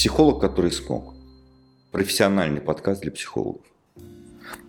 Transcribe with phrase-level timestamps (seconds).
[0.00, 1.12] Психолог, который смог.
[1.92, 3.60] Профессиональный подкаст для психологов.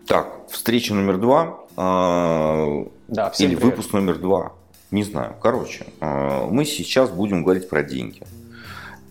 [0.06, 1.62] Так, встреча номер два.
[1.78, 3.64] Э, да, всем или привет.
[3.64, 4.52] выпуск номер два.
[4.92, 5.38] Не знаю.
[5.42, 8.24] Короче, э, мы сейчас будем говорить про деньги.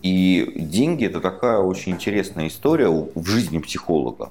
[0.03, 4.29] И деньги это такая очень интересная история в жизни психолога.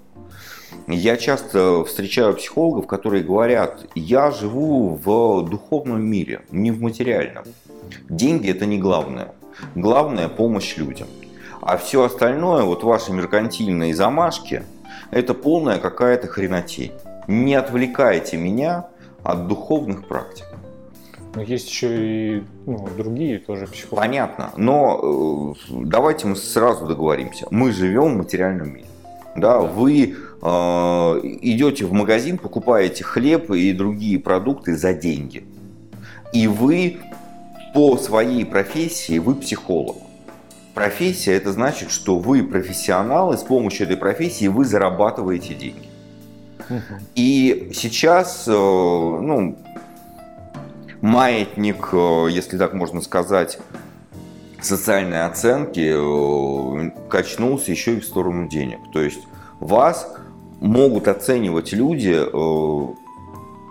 [0.87, 7.43] Я часто встречаю психологов, которые говорят, я живу в духовном мире, не в материальном.
[8.09, 9.35] Деньги это не главное.
[9.75, 11.09] Главное помощь людям.
[11.61, 14.65] А все остальное, вот ваши меркантильные замашки,
[15.11, 16.93] это полная какая-то хренотень.
[17.27, 18.87] Не отвлекайте меня
[19.23, 20.47] от духовных практик.
[21.35, 24.05] Но есть еще и ну, другие тоже психологи.
[24.05, 24.51] Понятно.
[24.57, 27.47] Но э, давайте мы сразу договоримся.
[27.51, 28.87] Мы живем в материальном мире.
[29.37, 35.45] Да, вы э, идете в магазин, покупаете хлеб и другие продукты за деньги.
[36.33, 36.99] И вы
[37.75, 39.97] по своей профессии, вы психолог.
[40.81, 45.91] Профессия это значит, что вы профессионал, и с помощью этой профессии вы зарабатываете деньги.
[47.15, 49.59] И сейчас, э, ну,
[51.03, 53.59] маятник, э, если так можно сказать,
[54.63, 58.79] социальной оценки э, качнулся еще и в сторону денег.
[58.91, 59.21] То есть
[59.59, 60.11] вас
[60.63, 62.17] могут оценивать люди,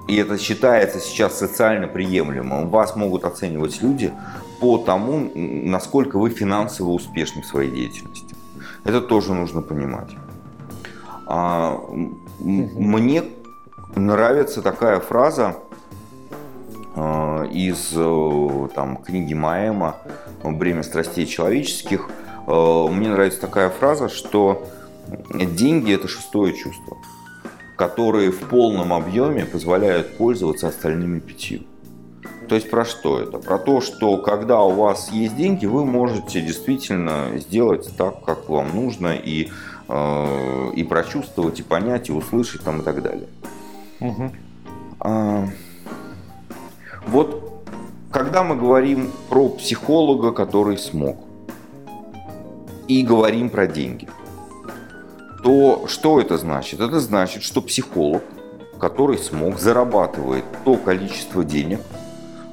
[0.08, 4.14] и это считается сейчас социально приемлемым, вас могут оценивать люди
[4.60, 8.36] по тому, насколько вы финансово успешны в своей деятельности.
[8.84, 10.10] Это тоже нужно понимать.
[11.26, 11.80] А,
[12.40, 13.24] мне
[13.96, 15.56] нравится такая фраза
[16.96, 17.92] э, из
[18.74, 19.98] там, книги Маэма
[20.44, 22.10] «Бремя страстей человеческих».
[22.48, 24.68] Мне нравится такая фраза, что
[25.34, 26.98] Деньги– это шестое чувство,
[27.76, 31.62] которые в полном объеме позволяют пользоваться остальными пятью.
[32.50, 33.38] То есть про что это?
[33.38, 38.76] Про то, что когда у вас есть деньги, вы можете действительно сделать так, как вам
[38.76, 39.50] нужно, и,
[39.88, 43.28] э, и прочувствовать, и понять, и услышать там, и так далее.
[44.00, 44.32] Угу.
[45.02, 45.46] А,
[47.08, 47.64] вот
[48.12, 51.18] когда мы говорим про психолога, который смог,
[52.88, 54.10] и говорим про деньги–
[55.44, 56.80] то что это значит?
[56.80, 58.24] Это значит, что психолог,
[58.80, 61.82] который смог, зарабатывает то количество денег,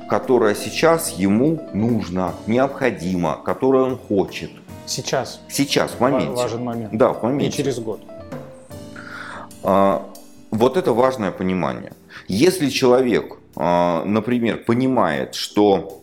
[0.08, 4.50] которое сейчас ему нужно, необходимо, которое он хочет.
[4.86, 5.40] Сейчас.
[5.48, 6.30] Сейчас, в моменте.
[6.30, 6.92] Важен момент.
[6.92, 7.46] Да, в моменте.
[7.46, 8.00] Не через год.
[9.62, 10.08] А,
[10.50, 11.92] вот это важное понимание.
[12.28, 16.02] Если человек, а, например, понимает, что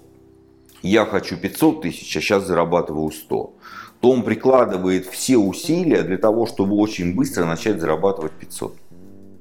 [0.81, 3.53] я хочу 500 тысяч, а сейчас зарабатываю 100,
[4.01, 8.75] то он прикладывает все усилия для того, чтобы очень быстро начать зарабатывать 500.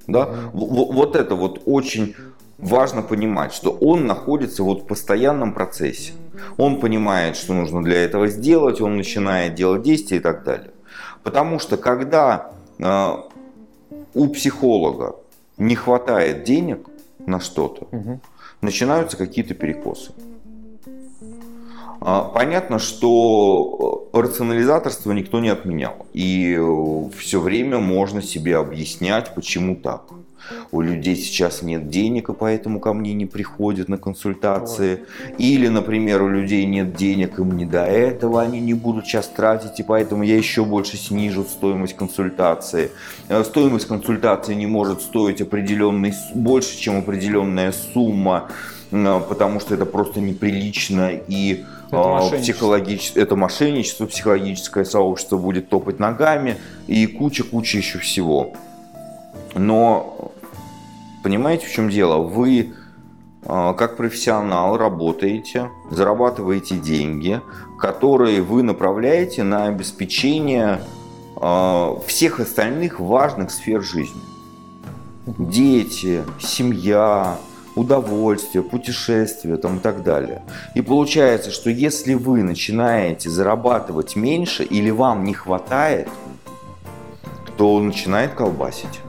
[0.07, 0.29] Да?
[0.53, 2.15] Вот это вот очень
[2.63, 6.13] важно понимать, что он находится вот в постоянном процессе.
[6.57, 10.71] Он понимает, что нужно для этого сделать, он начинает делать действия и так далее.
[11.23, 13.17] Потому что когда э,
[14.15, 15.17] у психолога
[15.59, 16.87] не хватает денег
[17.27, 18.21] на что-то, угу.
[18.61, 20.13] начинаются какие-то перекосы.
[22.01, 26.07] А, понятно, что э, рационализаторство никто не отменял.
[26.13, 30.03] И э, все время можно себе объяснять, почему так.
[30.71, 35.05] У людей сейчас нет денег, и поэтому ко мне не приходят на консультации.
[35.39, 39.81] Или, например, у людей нет денег, им не до этого, они не будут сейчас тратить,
[39.81, 42.91] и поэтому я еще больше снижу стоимость консультации.
[43.29, 48.49] Э, стоимость консультации не может стоить определенный, больше, чем определенная сумма,
[48.91, 55.99] потому что это просто неприлично и это а, психологическое, это мошенничество, психологическое сообщество будет топать
[55.99, 58.55] ногами и куча-куча еще всего.
[59.55, 60.32] Но
[61.23, 62.19] понимаете, в чем дело?
[62.19, 62.75] Вы
[63.45, 67.41] а, как профессионал работаете, зарабатываете деньги,
[67.79, 70.81] которые вы направляете на обеспечение
[71.37, 74.23] а, всех остальных важных сфер жизни.
[75.27, 77.37] Дети, семья,
[77.75, 80.43] удовольствие, путешествия там, и так далее.
[80.77, 86.09] И получается, что если вы начинаете зарабатывать меньше или вам не хватает,
[87.57, 89.01] то начинает колбасить.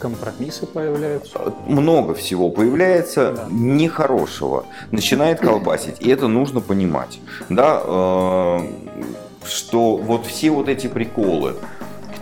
[0.00, 1.52] Компромиссы появляются?
[1.66, 3.46] Много всего появляется да.
[3.50, 4.64] нехорошего.
[4.90, 5.96] Начинает колбасить.
[6.00, 7.20] И это нужно понимать.
[7.48, 8.58] Да, э,
[9.44, 11.54] что вот все вот эти приколы,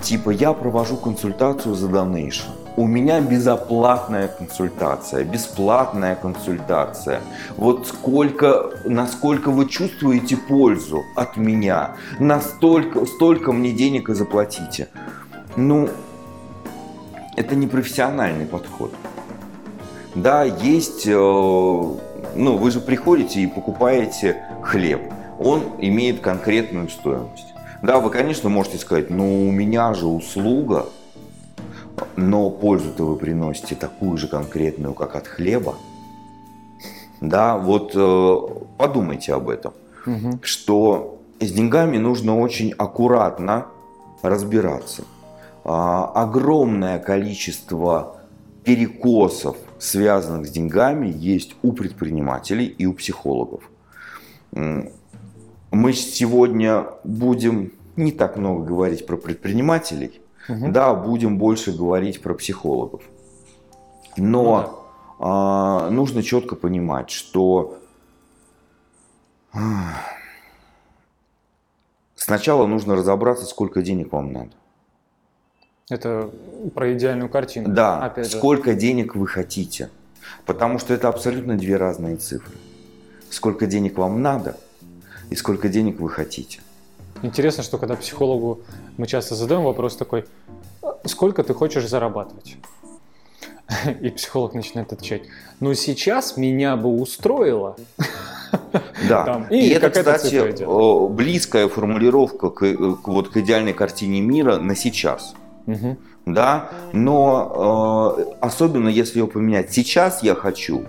[0.02, 2.48] типа я провожу консультацию за донейшн
[2.78, 7.20] у меня безоплатная консультация, бесплатная консультация.
[7.56, 14.86] Вот сколько, насколько вы чувствуете пользу от меня, настолько, столько мне денег и заплатите.
[15.56, 15.88] Ну,
[17.38, 18.93] это не профессиональный подход.
[20.17, 25.00] Да, есть, э, ну, вы же приходите и покупаете хлеб.
[25.38, 27.55] Он имеет конкретную стоимость.
[27.81, 30.87] Да, вы, конечно, можете сказать, ну у меня же услуга,
[32.17, 35.76] но пользу-то вы приносите такую же конкретную, как от хлеба.
[37.20, 38.37] Да, вот э,
[38.79, 39.75] подумайте об этом,
[40.06, 40.40] Мгм.
[40.43, 43.67] что с деньгами нужно очень аккуратно
[44.23, 45.05] разбираться.
[45.70, 48.16] А, огромное количество
[48.64, 53.70] перекосов, связанных с деньгами, есть у предпринимателей и у психологов.
[54.52, 60.72] Мы сегодня будем не так много говорить про предпринимателей, Мгм.
[60.72, 63.02] да, будем больше говорить про психологов.
[64.16, 64.86] Но
[65.18, 67.76] а, нужно четко понимать, что
[72.16, 74.50] сначала нужно разобраться, сколько денег вам надо.
[75.90, 76.31] Это
[76.75, 77.69] про идеальную картину.
[77.70, 78.37] Да, Опять же.
[78.37, 79.88] сколько денег вы хотите.
[80.44, 82.55] Потому что это абсолютно две разные цифры.
[83.31, 84.56] Сколько денег вам надо
[85.31, 86.61] и сколько денег вы хотите.
[87.23, 88.61] Интересно, что когда психологу
[88.96, 90.26] мы часто задаем вопрос такой,
[90.82, 92.56] «А сколько ты хочешь зарабатывать?
[94.00, 95.23] И психолог начинает отвечать,
[95.61, 97.76] ну сейчас меня бы устроило.
[99.08, 99.25] Да.
[99.26, 100.64] Там, и, и это, кстати,
[101.12, 105.35] близкая формулировка к, э, к вот, к идеальной картине мира на сейчас.
[105.68, 105.98] Мгм.
[106.24, 109.70] Да, но э, особенно если его поменять.
[109.70, 110.86] Сейчас я хочу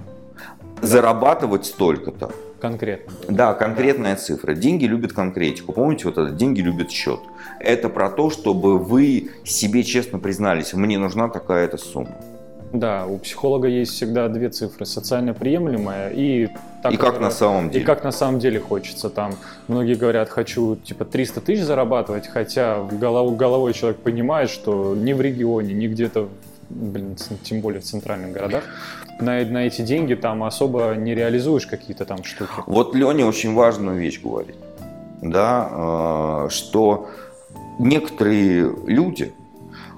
[0.81, 2.31] зарабатывать столько-то.
[2.61, 3.13] Конкретно.
[3.27, 4.53] Да, конкретная цифра.
[4.53, 5.73] Деньги любят конкретику.
[5.73, 7.19] Помните, вот это деньги любят счет.
[7.59, 12.15] Это про то, чтобы вы себе честно признались, мне нужна такая-то сумма.
[12.74, 14.86] Да, у психолога есть всегда две цифры.
[14.86, 16.50] Социально приемлемая и...
[16.83, 17.86] та, И как на самом И деле.
[17.86, 19.10] как на самом деле хочется.
[19.10, 19.33] Там
[19.68, 25.13] многие говорят, хочу типа 300 тысяч зарабатывать, хотя в голову, головой человек понимает, что ни
[25.13, 26.30] в регионе, ни где-то,
[26.69, 28.63] блин, тем более в центральных городах,
[29.19, 32.51] на, на эти деньги там особо не реализуешь какие-то там штуки.
[32.68, 34.56] Вот Леня очень важную вещь говорит,
[35.22, 37.10] да, э, что
[37.80, 39.33] некоторые люди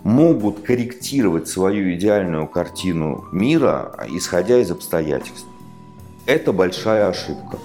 [0.04, 5.48] могут корректировать свою идеальную картину мира, исходя из обстоятельств.
[6.26, 7.58] Это большая ошибка.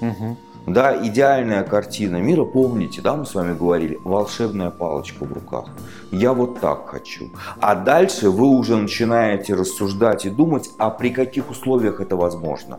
[0.00, 0.36] Мгм.
[0.66, 5.64] Да, идеальная картина мира, помните, да, мы с вами говорили, волшебная палочка в руках.
[6.12, 7.30] Я вот так хочу.
[7.60, 12.78] А дальше вы уже начинаете рассуждать и думать, а при каких условиях это возможно.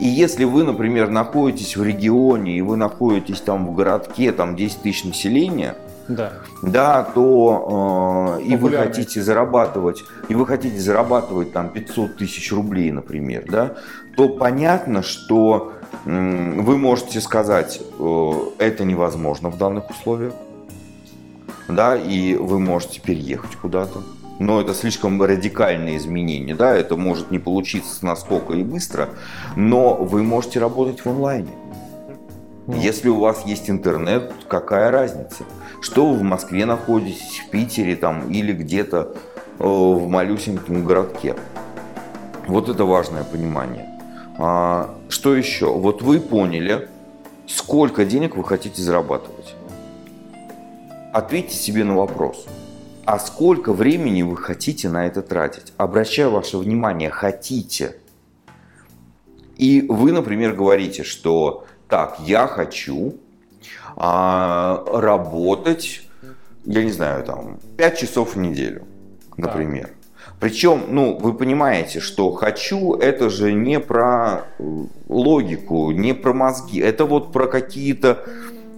[0.00, 4.82] И если вы, например, находитесь в регионе, и вы находитесь там в городке, там 10
[4.82, 5.76] тысяч населения,
[6.08, 6.32] Да.
[6.62, 12.90] да, то э, и вы хотите зарабатывать, и вы хотите зарабатывать там 500 тысяч рублей,
[12.90, 13.74] например, да,
[14.16, 15.72] то понятно, что
[16.06, 20.32] м, вы можете сказать, э, это невозможно в данных условиях,
[21.68, 24.02] да, и вы можете переехать куда-то.
[24.38, 29.10] Но это слишком радикальные изменения, да, это может не получиться насколько и быстро,
[29.56, 31.50] но вы можете работать в онлайне.
[32.68, 35.44] Ну, Если у вас есть интернет, какая разница?
[35.80, 39.16] Что вы в Москве находитесь, в Питере там или где-то
[39.58, 41.34] э, в малюсеньком городке?
[42.46, 43.88] Вот это важное понимание.
[44.36, 45.72] А, что еще?
[45.72, 46.90] Вот вы поняли,
[47.46, 49.54] сколько денег вы хотите зарабатывать.
[51.14, 52.46] Ответьте себе на вопрос.
[53.06, 55.72] А сколько времени вы хотите на это тратить?
[55.78, 57.96] Обращаю ваше внимание, хотите.
[59.56, 63.14] И вы, например, говорите, что так, я хочу
[63.96, 66.02] а, работать,
[66.64, 68.84] я не знаю, там, 5 часов в неделю,
[69.36, 69.90] например.
[70.40, 76.78] Причем, ну, вы понимаете, что хочу, это же не про э, логику, не про мозги,
[76.78, 78.24] это вот про какие-то,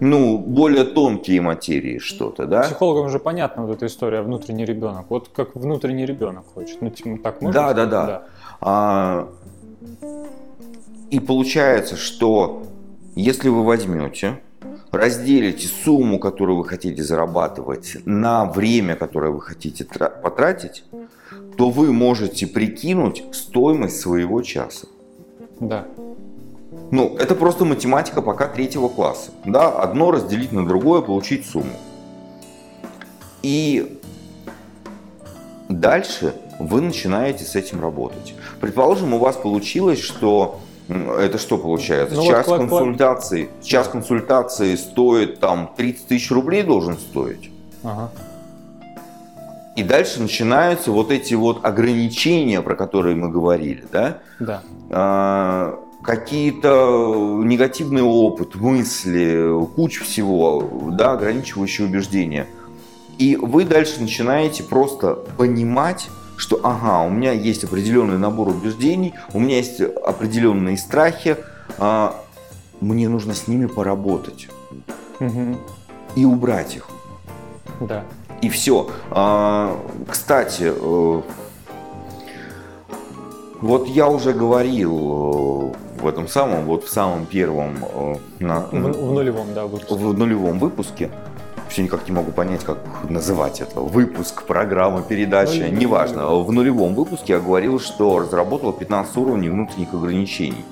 [0.01, 2.63] ну, более тонкие материи что-то, да?
[2.63, 5.07] Психологам же понятна вот эта история внутренний ребенок.
[5.11, 6.81] Вот как внутренний ребенок хочет.
[6.81, 7.61] Ну, типа, так можно?
[7.61, 8.07] Да, да, сказать?
[8.07, 8.23] да.
[8.63, 9.29] А,
[11.11, 12.63] и получается, что
[13.21, 14.41] если вы возьмете,
[14.91, 20.85] разделите сумму, которую вы хотите зарабатывать, на время, которое вы хотите тра- потратить,
[21.57, 24.87] то вы можете прикинуть стоимость своего часа.
[25.61, 25.87] Да.
[26.91, 29.31] Ну, это просто математика пока третьего класса.
[29.45, 31.77] Да, одно разделить на другое, получить сумму.
[33.43, 34.01] И
[35.69, 38.35] дальше вы начинаете с этим работать.
[38.61, 40.61] Предположим, у вас получилось, что
[40.91, 42.17] это что получается?
[42.17, 43.93] Ну вот час клад- консультации, час Да.
[43.93, 47.51] консультации стоит там 30 тысяч рублей должен стоить.
[47.83, 48.11] Ага.
[49.77, 54.19] И дальше начинаются вот эти вот ограничения, про которые мы говорили, да?
[54.39, 54.63] Да.
[54.91, 62.47] А, какие-то негативный опыт, мысли, куча всего, да, ограничивающие убеждения.
[63.19, 66.09] И вы дальше начинаете просто понимать,
[66.41, 71.37] что ага, у меня есть определенный набор убеждений, у меня есть определенные страхи,
[71.79, 72.17] а,
[72.81, 74.49] мне нужно с ними поработать.
[75.21, 75.59] Мгм.
[76.17, 76.89] и убрать их.
[77.81, 78.05] Да.
[78.41, 78.89] И все.
[79.11, 79.77] А,
[80.09, 81.23] кстати, э,
[83.61, 88.71] вот я уже говорил э, в этом самом, вот в самом первом, э, на, В,
[88.73, 89.95] в нулевом, да, выпуске.
[89.95, 91.11] в нулевом выпуске,
[91.71, 96.27] все никак не могу понять, как называть это, выпуск, программа, передача, Ну, неважно.
[96.27, 100.65] В нулевом выпуске я говорил, что разработал 15 уровней внутренних ограничений.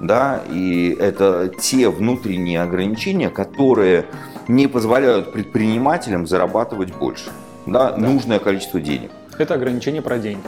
[0.00, 4.06] Да, и это те внутренние ограничения, которые
[4.48, 7.30] не позволяют предпринимателям зарабатывать больше.
[7.66, 9.10] Да, нужное количество денег.
[9.38, 10.42] Это ограничение про деньги.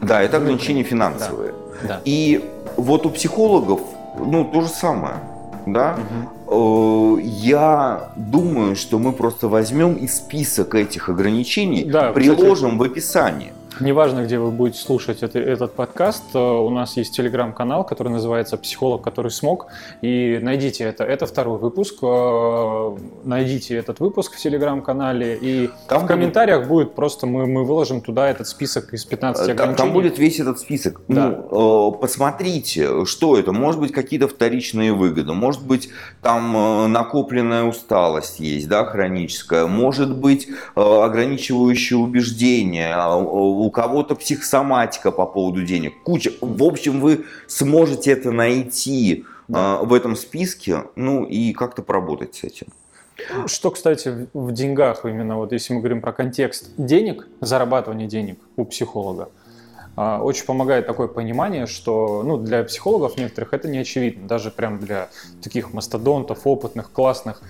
[0.00, 1.52] Да, это ограничения финансовые.
[1.82, 2.00] Да.
[2.04, 2.44] И
[2.76, 3.80] вот у психологов,
[4.18, 5.16] ну, то же самое.
[5.66, 5.96] Да?
[5.98, 13.52] Э, Я думаю, что мы просто возьмем и список этих ограничений Да, приложим в описании.
[13.80, 18.56] Неважно, где вы будете слушать это- этот подкаст, э, у нас есть телеграм-канал, который называется
[18.56, 19.66] «Психолог, который смог»,
[20.00, 21.04] и найдите это.
[21.04, 21.96] Это второй выпуск.
[22.02, 27.64] э, Найдите этот выпуск в телеграм-канале, и Там в будет- комментариях будет просто, мы, мы
[27.64, 29.76] выложим туда этот список из 15 Там, ограничений.
[29.76, 31.00] там будет весь этот список.
[31.08, 31.44] Да.
[31.50, 33.52] Ну, э, посмотрите, что это.
[33.52, 35.32] Может быть, какие-то вторичные выгоды.
[35.32, 35.88] Может быть,
[36.22, 39.66] там э, накопленная усталость есть, да, хроническая.
[39.66, 42.94] Может быть, э, ограничивающие убеждения.
[43.66, 46.02] А, У кого-то психосоматика по поводу денег.
[46.04, 46.32] Куча.
[46.40, 52.44] В общем, вы сможете это найти э, в этом списке, ну и как-то поработать с
[52.44, 52.66] этим.
[53.46, 58.64] Что, кстати, в деньгах, именно вот если мы говорим про контекст денег, зарабатывания денег у
[58.64, 59.30] психолога,
[59.96, 64.78] а, очень помогает такое понимание, что ну, для психологов некоторых это не очевидно, даже прям
[64.78, 65.08] для
[65.42, 67.40] таких мастодонтов, опытных, классных.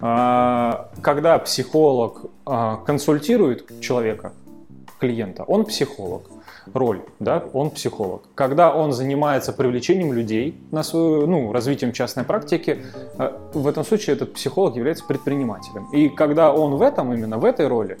[0.00, 4.32] А, Когда психолог а, консультирует человека,
[4.98, 6.22] клиента, он психолог,
[6.74, 8.22] роль, да, он психолог.
[8.34, 12.84] Когда он занимается привлечением людей на свою, ну, развитием частной практики,
[13.18, 15.88] э, в этом случае этот психолог является предпринимателем.
[15.92, 17.98] И когда он в этом, именно в этой роли,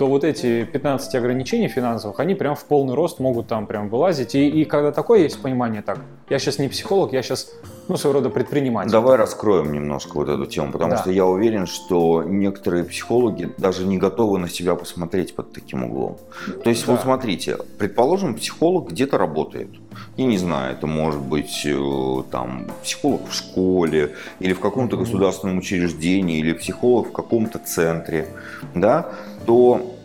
[0.00, 4.34] то вот эти 15 ограничений финансовых, они прям в полный рост могут там прям вылазить.
[4.34, 5.98] И, и когда такое есть понимание, так,
[6.30, 7.52] я сейчас не психолог, я сейчас,
[7.86, 8.90] ну, своего рода предприниматель.
[8.90, 10.96] Давай раскроем немножко вот эту тему, потому Да.
[10.96, 16.16] что я уверен, что некоторые психологи даже не готовы на себя посмотреть под таким углом.
[16.64, 16.92] То есть, Да.
[16.92, 19.68] вот смотрите, предположим, психолог где-то работает.
[20.16, 25.58] Я не знаю, это может быть э, там психолог в школе или в каком-то государственном
[25.58, 28.28] учреждении или психолог в каком-то центре,
[28.74, 29.12] да,
[29.46, 29.96] то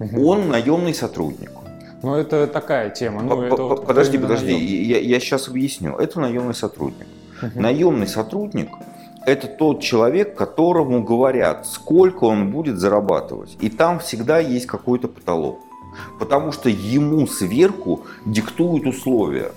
[0.00, 1.50] он наемный сотрудник.
[2.02, 3.22] Ну, это такая тема.
[3.22, 5.02] Ну, это Подожди, подожди, наем.
[5.02, 5.96] я, сейчас объясню.
[5.96, 7.06] Это наемный сотрудник.
[7.54, 8.68] Наемный сотрудник–
[9.26, 13.56] это тот человек, которому говорят, сколько он будет зарабатывать.
[13.60, 15.58] И там всегда есть какой-то потолок.
[16.18, 19.52] Потому что ему сверху диктуют условия.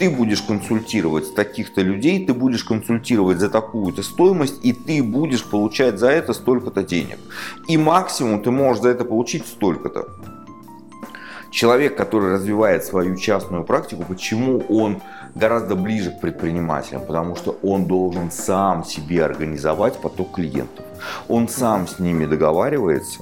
[0.00, 5.98] Ты будешь консультировать таких-то людей, ты будешь консультировать за такую-то стоимость, и ты будешь получать
[5.98, 7.18] за это столько-то денег.
[7.68, 10.08] И максимум ты можешь за это получить столько-то.
[11.50, 15.02] Человек, который развивает свою частную практику, почему он
[15.34, 17.02] гораздо ближе к предпринимателям?
[17.04, 20.86] Потому что он должен сам себе организовать поток клиентов.
[21.28, 23.20] Он сам с ними договаривается,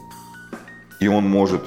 [1.01, 1.63] и он может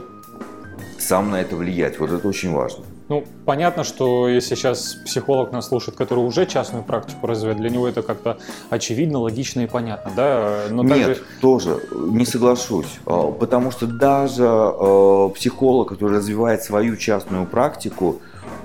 [0.97, 1.99] сам на это влиять.
[1.99, 2.85] Вот это очень важно.
[3.11, 7.85] Ну, понятно, что если сейчас психолог нас слушает, который уже частную практику развивает, для него
[7.85, 8.37] это как-то
[8.69, 10.61] очевидно, логично и понятно, да?
[10.69, 12.99] Но Нет, также тоже не соглашусь.
[13.05, 18.21] А, Потому что даже э, психолог, который развивает свою частную практику,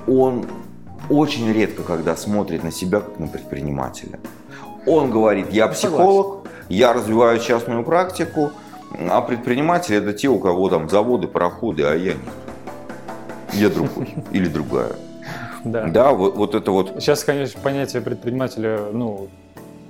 [0.07, 0.47] он
[1.11, 4.21] очень редко когда смотрит на себя как на предпринимателя.
[4.87, 8.53] Он говорит, я психолог, я развиваю частную практику,
[9.11, 12.46] а предприниматели это те, у кого там заводы, пароходы, а я нет.
[13.57, 14.93] Я другой или другая.
[15.65, 15.87] да.
[15.87, 16.97] Да, вот, вот это вот.
[16.99, 19.29] Сейчас, конечно, понятие предпринимателя, ну,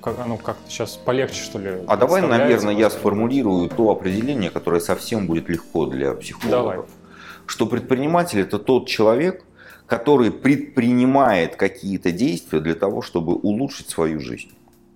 [0.01, 1.71] как оно как-то сейчас полегче, что ли.
[1.87, 6.51] А давай, наверное, я сформулирую то определение, которое совсем будет легко для психологов.
[6.51, 6.79] Давай.
[7.47, 9.45] Что предприниматель это тот человек,
[9.87, 14.51] который предпринимает какие-то действия для того, чтобы улучшить свою жизнь.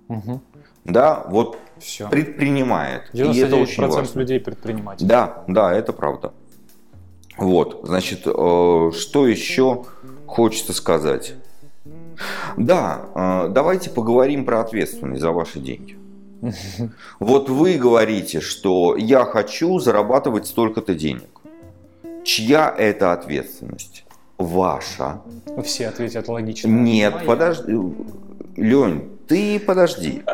[0.09, 0.41] Мгм.
[0.85, 2.09] Да, вот Все.
[2.09, 3.03] предпринимает.
[3.12, 4.19] И это очень 99% важно.
[4.19, 5.07] людей предприниматели.
[5.07, 6.33] Да, да, это правда.
[7.40, 9.85] Вот, значит, э, что еще
[10.26, 11.32] хочется сказать?
[12.59, 15.97] Да, э, давайте поговорим про ответственность за ваши деньги.
[17.18, 21.30] Вот вы говорите, что я хочу зарабатывать столько-то денег.
[22.25, 24.04] Чья это ответственность?
[24.37, 25.23] Ваша.
[25.64, 26.68] Все ответят логично.
[26.68, 27.26] Нет, Моя.
[27.26, 27.73] подожди.
[28.56, 30.23] Лень, ты подожди.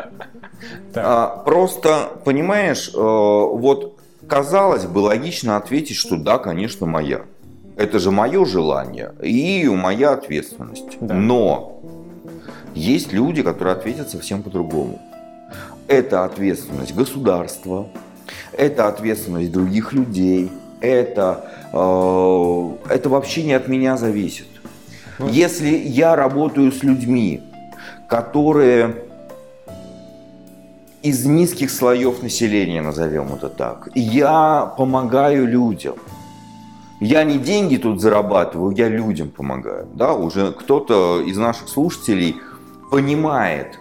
[0.95, 3.96] А, просто, понимаешь, э, вот
[4.27, 7.21] казалось бы логично ответить, что да, конечно, моя.
[7.75, 10.97] Это же мое желание и моя ответственность.
[10.99, 11.13] Да.
[11.13, 11.81] Но
[12.73, 14.99] есть люди, которые ответят совсем по-другому.
[15.87, 17.87] это ответственность государства,
[18.51, 24.47] это ответственность других людей, это, э, это вообще не от меня зависит.
[25.19, 27.41] Если я работаю с людьми,
[28.09, 29.06] которые
[31.03, 35.95] из низких слоев населения, назовем это так, я помогаю людям.
[36.99, 39.87] Я не деньги тут зарабатываю, я людям помогаю.
[39.93, 42.37] Да, уже кто-то из наших слушателей
[42.89, 43.79] понимает,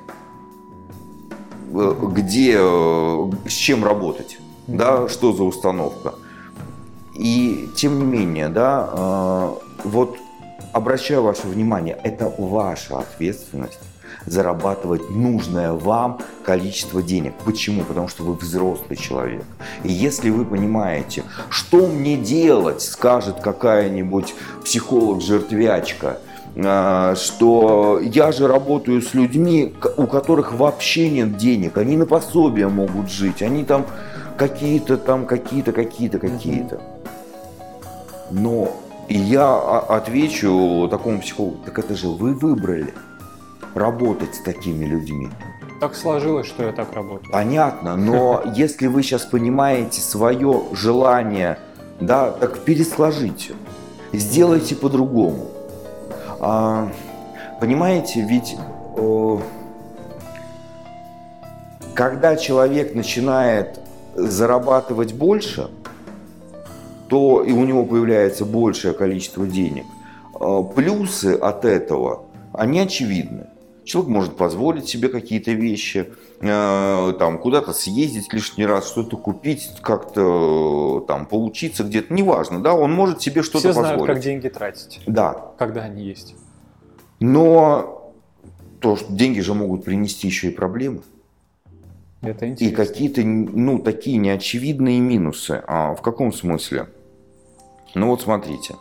[1.73, 6.15] э, где, э, с чем работать, да, что за установка.
[7.15, 9.55] И тем не менее, да, э,
[9.85, 10.19] вот
[10.75, 13.81] обращаю ваше внимание, это ваша ответственность
[14.27, 17.35] зарабатывать нужное вам количество денег.
[17.45, 17.85] Почему?
[17.85, 19.45] Потому что вы взрослый человек.
[19.85, 26.19] И если вы понимаете, что мне делать, скажет какая-нибудь психолог-жертвячка,
[26.59, 32.69] а, что я же работаю с людьми, у которых вообще нет денег, они на пособие
[32.69, 33.87] могут жить, они там
[34.39, 36.81] какие-то там, какие-то, какие-то, какие-то.
[38.31, 38.73] Но
[39.09, 42.93] и я отвечу такому психологу, так это же вы выбрали
[43.77, 45.29] работать с такими людьми.
[45.81, 47.31] Так сложилось, что я так работаю.
[47.31, 51.59] Понятно, но если вы сейчас понимаете свое желание,
[52.01, 53.55] да, так пересложите,
[54.13, 55.49] сделайте по-другому.
[56.41, 56.91] А,
[57.61, 58.57] понимаете, ведь
[58.97, 59.39] э,
[61.95, 63.81] когда человек начинает
[64.15, 65.69] зарабатывать больше,
[67.09, 69.85] то и у него появляется большее количество денег.
[70.41, 73.49] Э, плюсы от этого, они очевидны.
[73.87, 81.05] Человек может позволить себе какие-то вещи, э, там, куда-то съездить лишний раз, что-то купить, как-то
[81.07, 83.87] там поучиться где-то, неважно, да, он может себе что-то позволить.
[83.87, 85.01] Все знают, как деньги тратить.
[85.07, 85.53] Да.
[85.57, 86.35] Когда они есть.
[87.21, 88.13] Но
[88.81, 91.03] то, что деньги же могут принести еще и проблемы.
[92.23, 92.65] Это интересно.
[92.65, 95.63] И какие-то, ну, такие неочевидные минусы.
[95.65, 96.89] А в каком смысле?
[97.95, 98.75] Ну вот смотрите.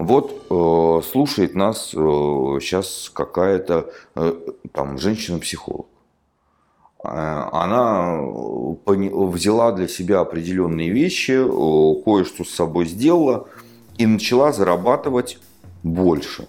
[0.00, 4.32] Вот э, слушает нас э, сейчас какая-то э,
[4.72, 5.88] там женщина-психолог.
[7.04, 8.18] Э, она
[8.82, 13.46] взяла для себя определенные вещи, э, кое-что с собой сделала
[13.98, 15.38] и начала зарабатывать
[15.82, 16.48] больше.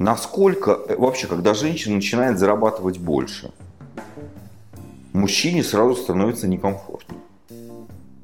[0.00, 3.52] Насколько э, вообще, когда женщина начинает зарабатывать больше,
[5.12, 7.18] мужчине сразу становится некомфортно.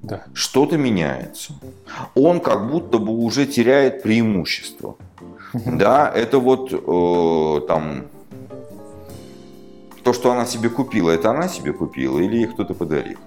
[0.02, 0.24] Да.
[0.32, 1.52] Что-то меняется.
[2.14, 4.96] Он как будто бы уже теряет преимущество.
[5.52, 8.04] Да, это вот э, там
[10.02, 13.18] то, что она себе купила, это она себе купила или ей кто-то подарил.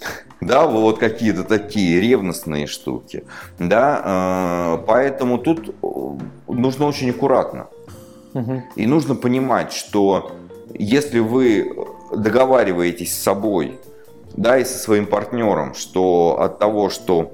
[0.40, 3.24] Да, вот какие-то такие ревностные штуки.
[3.58, 5.72] Да, э, поэтому тут э,
[6.48, 7.66] нужно очень аккуратно.
[8.76, 10.32] И нужно понимать, что
[10.72, 11.76] если вы
[12.16, 13.78] договариваетесь с собой
[14.36, 17.32] да, и со своим партнером, что от того, что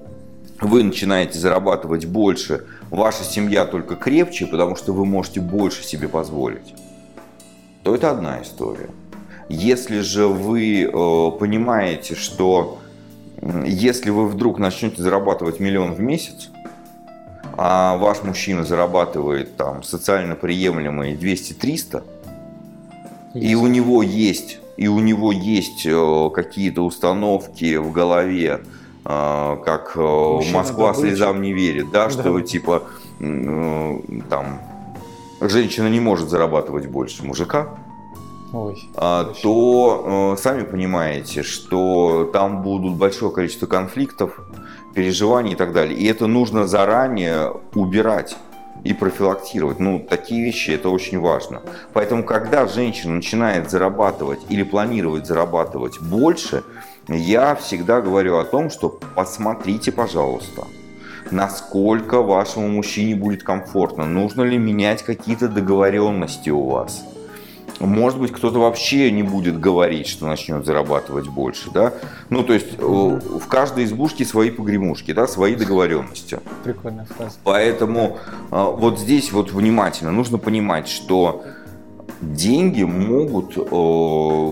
[0.61, 6.75] вы начинаете зарабатывать больше, ваша семья только крепче, потому что вы можете больше себе позволить,
[7.83, 8.91] то это одна история.
[9.49, 12.79] Если же вы э, понимаете, что
[13.65, 16.51] если вы вдруг начнете зарабатывать миллион в месяц,
[17.57, 22.03] а ваш мужчина зарабатывает там социально приемлемые 200-300,
[23.35, 28.63] и у него есть и у него есть э, какие-то установки в голове,
[29.05, 31.09] э, как э, Мужчина Москва добыча.
[31.09, 32.43] слезам не верит, да, что да.
[32.43, 32.83] типа
[33.19, 34.61] там
[35.41, 37.79] женщина не может зарабатывать больше мужика,
[38.53, 44.39] Ой, а, то сами понимаете, что там будут большое количество конфликтов,
[44.95, 45.99] переживаний и так далее.
[45.99, 48.37] И это нужно заранее убирать
[48.87, 49.81] и профилактировать.
[49.81, 51.63] Ну, такие вещи это очень важно.
[51.93, 56.63] Поэтому, когда женщина начинает зарабатывать или планировать зарабатывать больше,
[57.09, 60.65] я всегда говорю о том, что посмотрите, пожалуйста,
[61.31, 67.05] насколько вашему мужчине будет комфортно, нужно ли менять какие-то договоренности у вас–
[67.81, 71.93] может быть, кто-то вообще не будет говорить, что начнет зарабатывать больше, да?
[72.31, 76.41] Ну, то есть в каждой избушке свои погремушки, да, свои договоренности.
[76.65, 77.37] Прикольная фраза.
[77.45, 78.19] Поэтому
[78.51, 81.45] а, вот здесь вот внимательно нужно понимать, что
[82.23, 83.55] деньги могут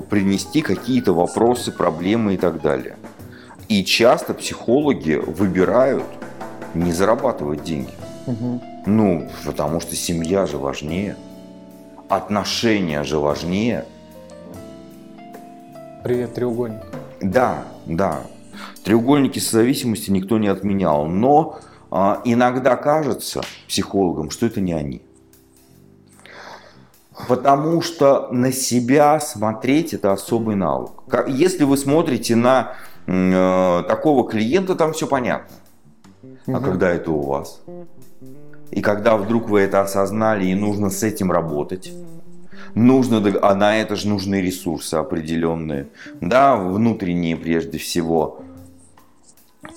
[0.09, 2.97] принести какие-то вопросы, проблемы и так далее.
[3.69, 6.05] И часто психологи выбирают
[6.75, 7.95] не зарабатывать деньги.
[8.27, 8.63] Угу.
[8.87, 11.17] Ну, потому что семья же важнее
[12.09, 13.87] отношения же важнее.
[16.03, 16.83] Привет, треугольник.
[17.21, 18.23] Да, да.
[18.85, 21.59] Треугольники созависимости никто не отменял, но
[21.90, 25.03] а, иногда кажется психологам, что это не они.
[27.29, 30.90] Потому что на себя смотреть это особый навык.
[31.29, 32.73] Если вы смотрите на
[33.07, 35.57] э, такого клиента, там все понятно.
[36.47, 37.62] А когда это у вас?
[38.75, 41.93] И когда вдруг вы это осознали и нужно с этим работать,
[42.75, 45.87] нужно, а на это же нужны ресурсы определенные,
[46.21, 48.44] да, внутренние прежде всего.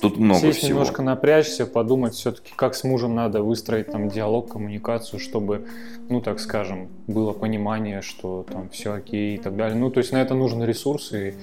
[0.01, 0.69] Тут много Сесть всего.
[0.69, 5.65] немножко напрячься, подумать все-таки, как с мужем надо выстроить там диалог, коммуникацию, чтобы,
[6.09, 9.77] ну так скажем, было понимание, что там все окей и так далее.
[9.77, 11.35] Ну, то есть на это нужны ресурсы,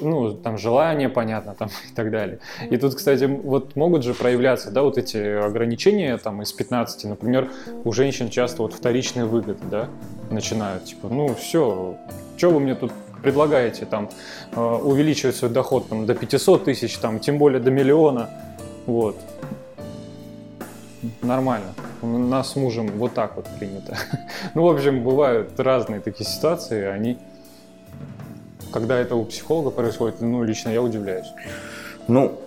[0.00, 2.40] ну, там желание, понятно, там и так далее.
[2.70, 7.50] И тут, кстати, вот могут же проявляться, да, вот эти ограничения там из 15, например,
[7.84, 9.88] у женщин часто вот вторичные выгоды, да,
[10.30, 11.96] начинают, типа, ну, все,
[12.36, 14.08] что вы мне тут предлагаете там
[14.52, 18.30] э, увеличивать свой доход там, до 500 тысяч, там, тем более до миллиона,
[18.86, 19.16] вот.
[21.22, 21.72] Нормально.
[22.02, 23.96] У нас с мужем вот так вот принято.
[24.54, 27.18] Ну, в общем, бывают разные такие ситуации, они,
[28.72, 31.28] когда это у психолога происходит, ну, лично я удивляюсь.
[32.08, 32.38] Ну,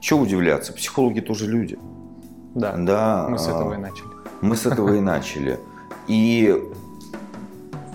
[0.00, 0.72] что удивляться?
[0.72, 1.78] Психологи тоже люди.
[2.54, 4.08] Да, да мы с этого и начали.
[4.40, 5.58] Мы с этого и начали.
[6.08, 6.62] И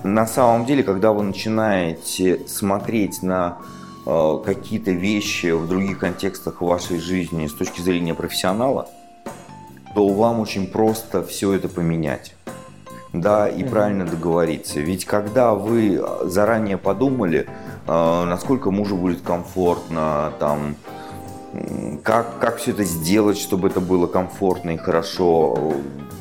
[0.03, 3.57] на самом деле, когда вы начинаете смотреть на
[4.05, 8.87] э, какие-то вещи в других контекстах вашей жизни с точки зрения профессионала,
[9.95, 12.35] то вам очень просто все это поменять.
[13.11, 13.69] Да, и mm-hmm.
[13.69, 14.79] правильно договориться.
[14.79, 17.47] Ведь когда вы заранее подумали,
[17.87, 20.75] э, насколько мужу будет комфортно, там,
[22.03, 25.73] как, как все это сделать, чтобы это было комфортно и хорошо,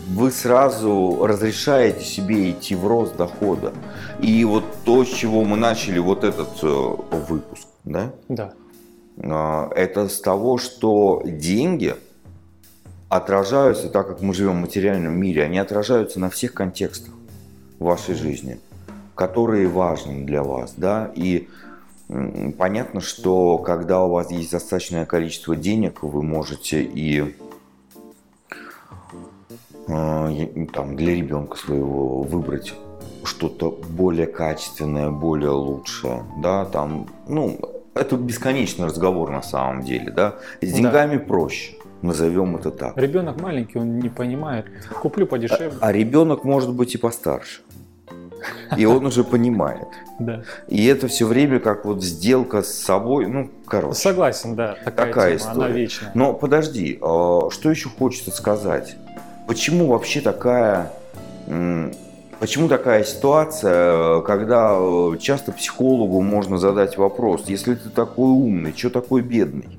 [0.09, 3.73] вы сразу разрешаете себе идти в рост дохода.
[4.21, 6.97] И вот то, с чего мы начали вот этот э,
[7.29, 8.11] выпуск, да?
[8.29, 8.53] Да.
[9.23, 11.95] А, это с того, что деньги
[13.09, 17.15] отражаются, так как мы живем в материальном мире, они отражаются на всех контекстах
[17.79, 18.59] вашей жизни,
[19.15, 21.49] которые важны для вас, да, и
[22.57, 27.37] понятно, что когда у вас есть достаточное количество денег, вы можете и
[29.89, 30.31] а,
[30.73, 32.75] там, для ребенка своего выбрать
[33.25, 37.59] что-то более качественное, более лучшее, да, там, ну,
[37.95, 41.25] это бесконечный разговор на самом деле, да, с деньгами да.
[41.25, 42.97] проще, назовем это так.
[42.97, 44.67] Ребенок маленький, он не понимает,
[45.01, 45.79] куплю подешевле.
[45.81, 47.61] А, а ребенок может быть и постарше.
[48.77, 49.89] И он уже понимает.
[50.19, 50.43] Да.
[50.69, 53.95] И это все время как вот сделка с собой, ну, короче.
[53.95, 55.67] Согласен, да, такая, такая тема, история.
[55.67, 56.11] она вечная.
[56.15, 58.97] Но подожди, а, что еще хочется сказать?
[59.47, 60.93] Почему вообще такая,
[62.39, 68.91] почему такая ситуация, когда э, часто психологу можно задать вопрос, если ты такой умный, что
[68.91, 69.79] такой бедный?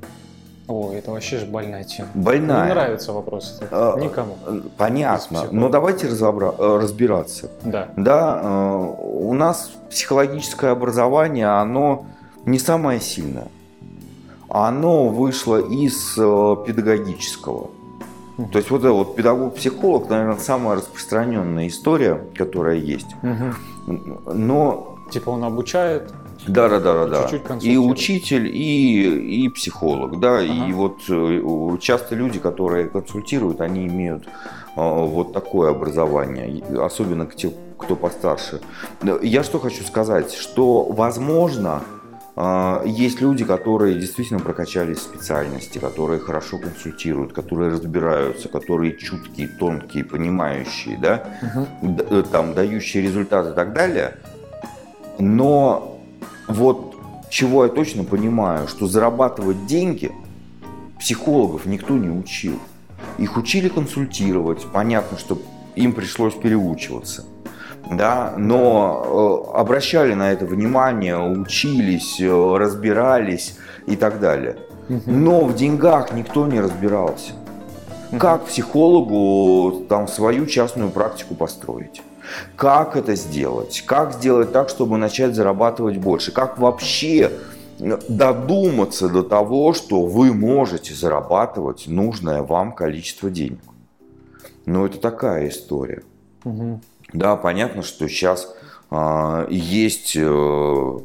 [0.70, 2.10] О, это вообще же больная тема.
[2.14, 2.68] Больная.
[2.68, 4.38] Не нравится вопрос а, никому.
[4.78, 5.48] Понятно.
[5.52, 7.50] Но давайте разобра- э, разбираться.
[7.64, 7.90] Да.
[7.98, 12.06] Да, э, у нас психологическое образование, оно
[12.46, 13.48] не самое сильное.
[14.48, 17.72] Оно вышло из педагогического.
[18.52, 23.08] То есть вот это вот педагог-психолог, наверное, самая распространенная история, которая есть.
[23.24, 24.34] Угу.
[24.34, 24.96] Но...
[25.12, 26.14] Типа он обучает,
[26.48, 27.58] да, да, да, да, да.
[27.62, 30.36] И учитель, и, и психолог, да.
[30.38, 30.44] Ага.
[30.44, 34.28] И вот э, часто люди, которые консультируют, они имеют
[34.76, 38.62] а, вот такое образование, особенно те, кто постарше.
[39.22, 41.84] Я что хочу сказать, что возможно
[42.36, 49.50] а, есть люди, которые действительно прокачались в специальности, которые хорошо консультируют, которые разбираются, которые чуткие,
[49.50, 51.26] тонкие, понимающие, да,
[51.82, 52.24] угу.
[52.24, 54.16] там, дающие результаты и так далее.
[55.18, 55.99] Но
[56.50, 56.96] вот
[57.30, 60.12] чего я точно понимаю, что зарабатывать деньги
[61.00, 62.60] психологов никто не учил.
[63.18, 64.66] Их учили консультировать.
[64.74, 65.42] Понятно, что
[65.76, 67.24] им пришлось переучиваться
[67.90, 73.58] да, но э, обращали на это внимание, учились, э, разбирались
[73.88, 74.58] и так далее.
[75.06, 77.34] Но в деньгах никто не разбирался.
[78.18, 82.02] Как психологу там свою частную практику построить?
[82.56, 83.84] Как это сделать?
[83.86, 86.32] Как сделать так, чтобы начать зарабатывать больше?
[86.32, 87.32] Как вообще
[87.80, 93.60] додуматься до того, что вы можете зарабатывать нужное вам количество денег?
[94.66, 96.04] Ну, это такая история.
[96.44, 96.82] Угу.
[97.14, 98.54] Да, понятно, что сейчас
[98.92, 101.00] э, есть э,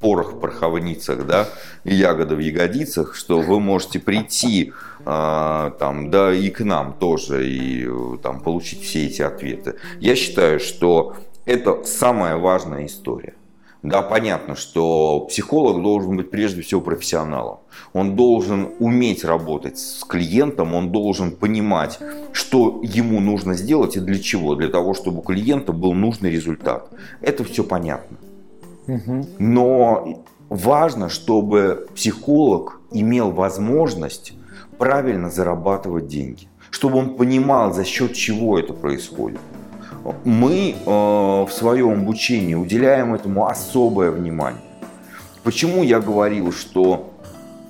[0.00, 1.48] порох в пороховницах, да,
[1.84, 7.88] ягода в ягодицах, что вы можете прийти э, там, да, и к нам тоже, и
[8.22, 9.76] там получить все эти ответы.
[10.00, 11.14] Я считаю, что
[11.44, 13.34] это самая важная история.
[13.84, 17.58] Да, понятно, что психолог должен быть прежде всего профессионалом.
[17.92, 22.00] Он должен уметь работать с клиентом, он должен понимать,
[22.32, 24.56] что ему нужно сделать и для чего.
[24.56, 26.90] Для того, чтобы у клиента был нужный результат.
[27.20, 28.16] Это все понятно.
[29.38, 34.32] Но важно, чтобы психолог имел возможность
[34.78, 36.48] правильно зарабатывать деньги.
[36.70, 39.40] Чтобы он понимал, за счет чего это происходит
[40.24, 44.60] мы э, в своем обучении уделяем этому особое внимание.
[45.42, 47.12] Почему я говорил, что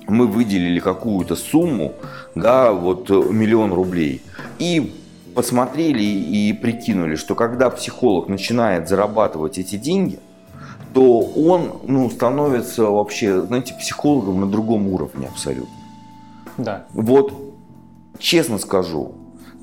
[0.07, 1.93] мы выделили какую-то сумму,
[2.35, 4.21] да, вот миллион рублей,
[4.57, 4.95] и
[5.35, 10.19] посмотрели и прикинули, что когда психолог начинает зарабатывать эти деньги,
[10.93, 15.76] то он ну, становится вообще, знаете, психологом на другом уровне абсолютно.
[16.57, 16.87] Да.
[16.93, 17.33] Вот,
[18.19, 19.13] честно скажу,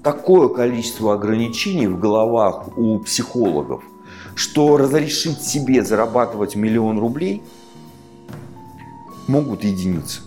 [0.02, 3.82] такое количество ограничений в головах у психологов,
[4.34, 7.42] что разрешить себе зарабатывать миллион рублей
[9.26, 10.20] могут единицы.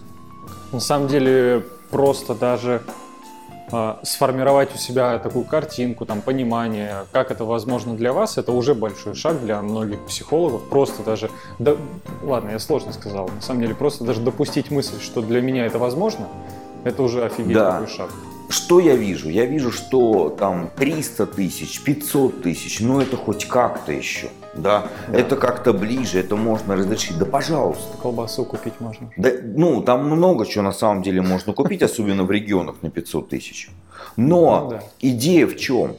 [0.72, 2.82] На самом деле просто даже
[3.72, 8.74] э, сформировать у себя такую картинку, там, понимание, как это возможно для вас, это уже
[8.74, 10.64] большой шаг для многих психологов.
[10.64, 11.78] Просто даже, да,
[12.24, 15.80] ладно, я сложно сказал, на самом деле просто даже допустить мысль, что для меня это
[15.80, 16.28] возможно,
[16.88, 17.74] это уже офигеть да.
[17.74, 18.10] такой шаг.
[18.50, 19.30] Что я вижу?
[19.30, 24.30] Я вижу, что там 300 тысяч, 500 тысяч, ну это хоть как-то еще.
[24.54, 24.90] Да?
[25.08, 27.18] да, это как-то ближе, это можно разрешить.
[27.20, 27.98] Да, пожалуйста.
[28.02, 29.12] Колбасу купить можно.
[29.18, 33.30] Да, ну, там много чего на самом деле можно купить, особенно в регионах на 500
[33.30, 33.70] тысяч.
[34.16, 35.96] Но ну, идея в чем?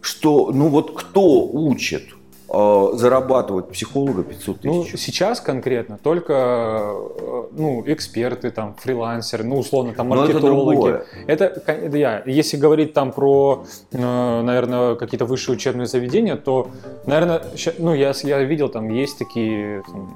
[0.00, 2.15] Что, ну вот кто учит
[2.48, 4.92] зарабатывать психолога 500 ну, тысяч?
[4.92, 11.02] Ну, сейчас конкретно только э, ну, эксперты, там, фрилансеры, ну, условно, там, маркетологи.
[11.26, 12.22] это, это, я.
[12.24, 16.70] Если говорить там про, э, наверное, какие-то высшие учебные заведения, то,
[17.04, 17.42] наверное,
[17.78, 20.14] ну, я, я видел, там есть такие там,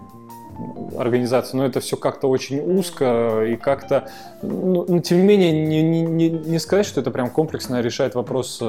[0.96, 4.08] организации, но это все как-то очень узко и как-то,
[4.42, 8.62] ну, но тем не менее, не, не, не сказать, что это прям комплексно решает вопрос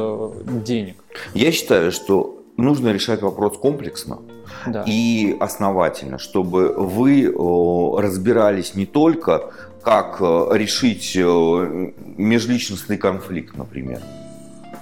[0.45, 0.95] денег.
[1.33, 4.19] Я считаю, что нужно решать вопрос комплексно
[4.65, 4.83] да.
[4.87, 7.25] и основательно, чтобы вы
[7.97, 9.51] разбирались не только,
[9.83, 13.99] как э, решить э, межличностный конфликт, например,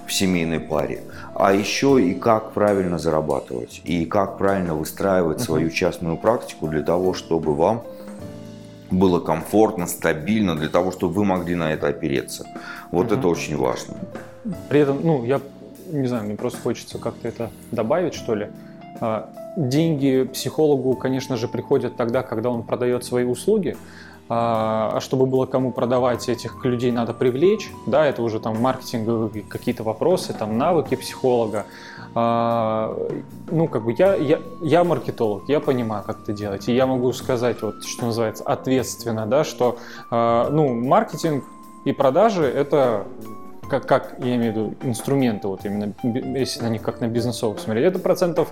[0.05, 1.03] в семейной паре,
[1.35, 7.13] а еще и как правильно зарабатывать, и как правильно выстраивать свою частную практику для того,
[7.13, 7.83] чтобы вам
[8.91, 12.45] было комфортно, стабильно, для того, чтобы вы могли на это опереться.
[12.91, 13.15] Вот угу.
[13.15, 13.93] это очень важно.
[14.67, 15.39] При этом, ну, я
[15.91, 18.49] не знаю, мне просто хочется как-то это добавить, что ли.
[19.01, 23.77] А, деньги психологу, конечно же, приходят тогда, когда он продает свои услуги,
[24.27, 29.43] а, а чтобы было кому продавать, этих людей надо привлечь, да, это уже там маркетинговые
[29.43, 31.65] какие-то вопросы, там навыки психолога.
[32.15, 32.95] А,
[33.49, 37.11] ну, как бы я, я, я маркетолог, я понимаю, как это делать, и я могу
[37.13, 39.77] сказать, вот, что называется, ответственно, да, что,
[40.11, 41.43] ну, маркетинг
[41.85, 43.05] и продажи– это
[43.69, 45.93] как, как я имею в виду, инструменты, вот именно
[46.37, 48.49] если на них как на бизнесовых смотреть, это процентов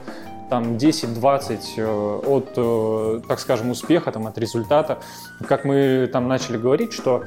[0.50, 5.00] там 10-20 э, от, э, так скажем, успеха, там, от результата.
[5.48, 7.26] Как мы там начали говорить, что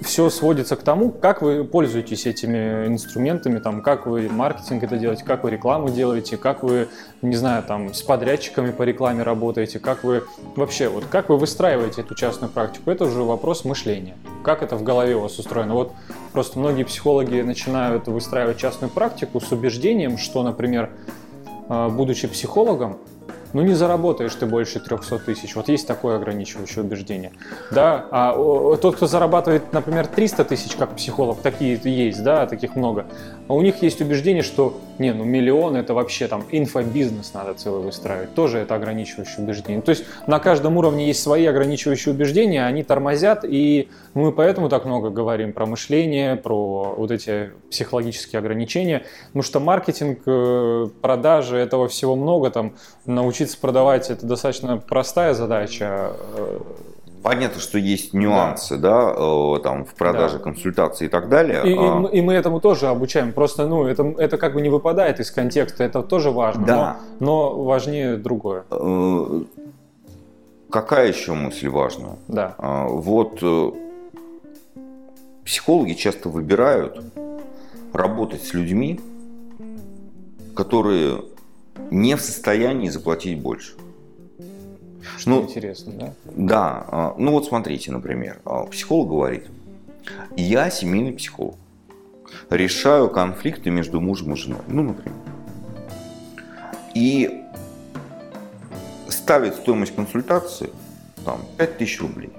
[0.00, 5.24] все сводится к тому, как вы пользуетесь этими инструментами, там, как вы маркетинг это делаете,
[5.24, 6.88] как вы рекламу делаете, как вы,
[7.22, 10.24] не знаю, там, с подрядчиками по рекламе работаете, как вы
[10.56, 14.16] вообще, вот как вы выстраиваете эту частную практику, это уже вопрос мышления.
[14.42, 15.74] Как это в голове у вас устроено?
[15.74, 15.92] Вот
[16.32, 20.90] просто многие психологи начинают выстраивать частную практику с убеждением, что, например,
[21.68, 22.98] э, будучи психологом,
[23.52, 25.54] ну не заработаешь ты больше 300 тысяч.
[25.54, 27.32] Вот есть такое ограничивающее убеждение.
[27.70, 28.06] Да?
[28.10, 33.06] А тот, кто зарабатывает, например, 300 тысяч как психолог, такие есть, да, таких много.
[33.48, 37.82] А у них есть убеждение, что не, ну миллион это вообще там инфобизнес надо целый
[37.82, 38.34] выстраивать.
[38.34, 39.80] Тоже это ограничивающее убеждение.
[39.80, 44.84] То есть на каждом уровне есть свои ограничивающие убеждения, они тормозят, и мы поэтому так
[44.84, 49.04] много говорим про мышление, про вот эти психологические ограничения.
[49.28, 52.74] Потому что маркетинг, э, продажи, этого всего много, там
[53.38, 56.12] научиться продавать это достаточно простая задача
[57.20, 60.44] Понятно, что есть нюансы, да, да э, там в продаже, да.
[60.44, 61.62] консультации и так далее.
[61.64, 62.08] И, а...
[62.12, 63.32] и мы этому тоже обучаем.
[63.32, 66.64] Просто, ну, это, это как бы не выпадает из контекста, это тоже важно.
[66.64, 66.96] Да.
[67.18, 68.64] Но, но важнее другое.
[68.70, 69.42] Э,
[70.70, 72.16] какая еще мысль важная?
[72.28, 72.54] Да.
[72.56, 73.72] А, вот э,
[75.44, 77.02] психологи часто выбирают
[77.92, 79.00] работать с людьми,
[80.54, 81.24] которые
[81.90, 83.74] не в состоянии заплатить больше.
[85.18, 86.12] Что ну, интересно, да?
[86.36, 86.84] Да.
[86.88, 89.46] А, ну вот смотрите, например, а, психолог говорит,
[90.36, 91.56] я семейный психолог,
[92.50, 94.60] решаю конфликты между мужем и женой.
[94.68, 95.18] Ну, например.
[96.94, 97.42] И
[99.08, 100.70] ставит стоимость консультации
[101.24, 102.30] там, 5000 рублей.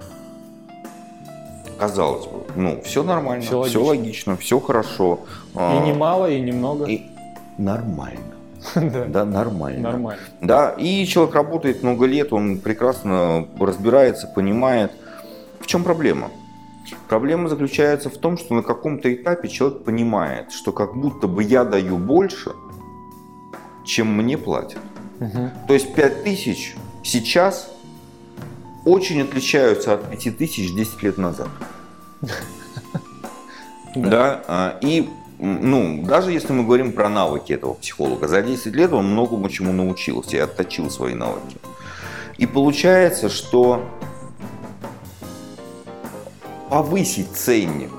[1.78, 5.22] Казалось бы, ну, все нормально, все, все логично, все хорошо.
[5.54, 6.86] И а, не мало, и немного.
[6.86, 7.04] И
[7.58, 8.39] нормально.
[8.76, 9.06] Да.
[9.06, 9.92] да, нормально.
[9.92, 10.22] Нормально.
[10.42, 14.92] Да, и человек работает много лет, он прекрасно разбирается, понимает.
[15.60, 16.30] В чем проблема?
[17.08, 21.64] Проблема заключается в том, что на каком-то этапе человек понимает, что как будто бы я
[21.64, 22.52] даю больше,
[23.86, 24.80] чем мне платят.
[25.20, 25.52] Угу.
[25.68, 27.72] То есть 5000 сейчас
[28.86, 31.50] очень отличаются от 5000 10 лет назад.
[33.96, 34.44] Да.
[34.48, 35.10] А, и
[35.40, 39.72] ну, даже если мы говорим про навыки этого психолога, за 10 лет он многому чему
[39.72, 41.58] научился и отточил свои навыки.
[42.38, 43.86] И получается, что
[46.70, 47.92] повысить ценник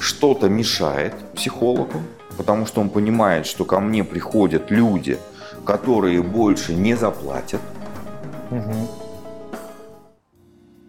[0.00, 2.02] что-то мешает психологу,
[2.36, 5.18] потому что он понимает, что ко мне приходят люди,
[5.64, 7.60] которые больше не заплатят.
[8.50, 8.88] Угу.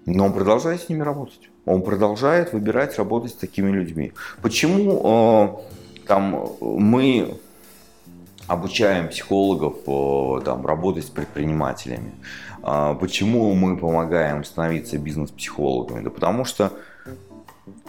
[0.07, 1.49] Но он продолжает с ними работать.
[1.65, 4.11] Он продолжает выбирать работать с такими людьми.
[4.41, 7.37] Почему э, там мы
[8.47, 12.11] обучаем психологов э, там, работать с предпринимателями?
[12.63, 16.03] Э, почему мы помогаем становиться бизнес-психологами?
[16.03, 16.73] Да потому что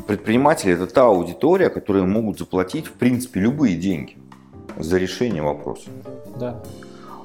[0.07, 4.17] предприниматели это та аудитория, которая могут заплатить в принципе любые деньги
[4.77, 5.91] за решение вопроса.
[6.39, 6.63] Да.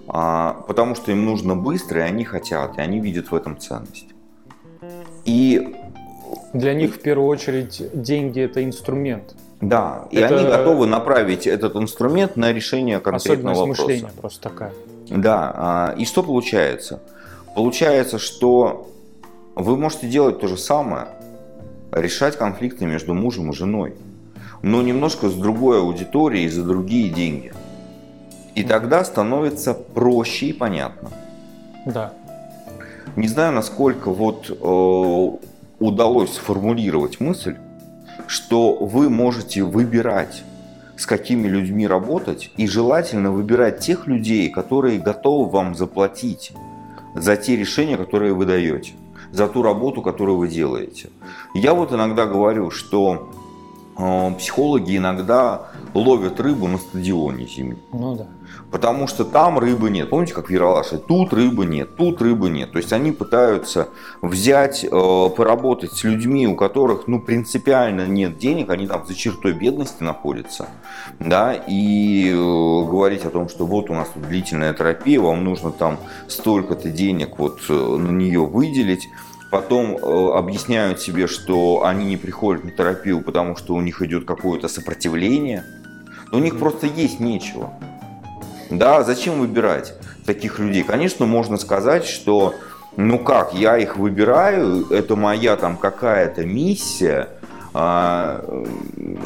[0.08, 4.08] А, потому что им нужно быстро, и они хотят, и они видят в этом ценность.
[5.26, 5.76] И
[6.54, 9.36] для них в первую очередь деньги это инструмент.
[9.62, 10.38] Да, и это...
[10.38, 13.82] они готовы направить этот инструмент на решение конкретного Особенность вопроса.
[13.82, 14.74] мышления просто такая.
[15.10, 17.02] Да, а, и что получается?
[17.56, 18.90] Получается, что
[19.56, 21.08] вы можете делать то же самое,
[21.92, 23.96] решать конфликты между мужем и женой,
[24.62, 27.54] но немножко с другой аудиторией за другие деньги.
[28.56, 31.12] И тогда становится проще и понятно.
[31.86, 32.14] Да.
[33.16, 35.48] Не знаю, насколько вот э,
[35.80, 37.56] удалось сформулировать мысль,
[38.28, 40.44] что вы можете выбирать,
[40.98, 46.52] с какими людьми работать, и желательно выбирать тех людей, которые готовы вам заплатить
[47.15, 48.94] за те решения, которые вы даете,
[49.32, 51.10] за ту работу, которую вы делаете.
[51.54, 53.30] Я вот иногда говорю, что
[53.98, 57.80] э, психологи иногда ловят рыбу на стадионе зимнем.
[57.94, 58.28] Ну да.
[58.71, 60.10] Потому что там рыбы нет.
[60.10, 60.99] Помните, как в Яралаше?
[60.99, 62.71] Тут рыбы нет, тут рыбы нет.
[62.71, 63.88] То есть они пытаются
[64.21, 69.53] взять, э, поработать с людьми, у которых ну, принципиально нет денег, они там за чертой
[69.53, 70.67] бедности находятся.
[71.19, 75.71] Да, и э, говорить о том, что вот у нас тут длительная терапия, вам нужно
[75.71, 79.10] там столько-то денег вот э, на нее выделить
[79.49, 84.25] потом э, объясняют себе, что они не приходят на терапию, потому что у них идет
[84.25, 85.63] какое-то сопротивление.
[86.32, 87.73] Но у них просто есть нечего.
[88.69, 89.93] Да, зачем выбирать
[90.25, 90.84] таких людей?
[90.84, 92.55] Конечно, можно сказать, что
[92.97, 97.29] ну как, я их выбираю, это моя там какая-то миссия,
[97.73, 98.43] а,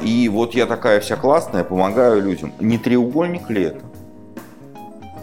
[0.04, 2.54] и вот я такая вся классная, помогаю людям.
[2.60, 3.80] Не треугольник ли это?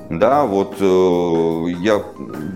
[0.09, 2.02] Да, вот э, я